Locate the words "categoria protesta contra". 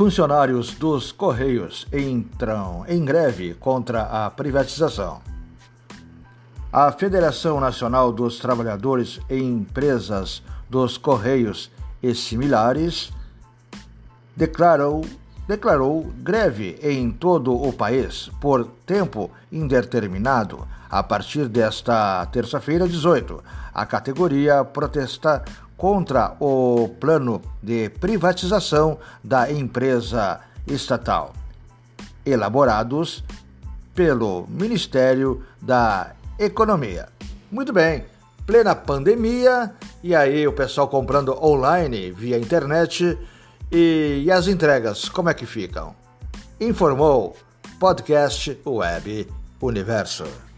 23.84-26.36